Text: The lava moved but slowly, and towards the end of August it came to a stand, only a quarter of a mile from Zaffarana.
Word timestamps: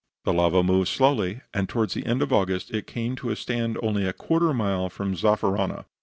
The 0.25 0.33
lava 0.33 0.63
moved 0.63 0.89
but 0.89 0.95
slowly, 0.97 1.41
and 1.53 1.69
towards 1.69 1.93
the 1.93 2.07
end 2.07 2.23
of 2.23 2.33
August 2.33 2.71
it 2.71 2.87
came 2.87 3.15
to 3.17 3.29
a 3.29 3.35
stand, 3.35 3.77
only 3.83 4.07
a 4.07 4.13
quarter 4.13 4.45
of 4.47 4.55
a 4.55 4.55
mile 4.55 4.89
from 4.89 5.13
Zaffarana. 5.13 5.85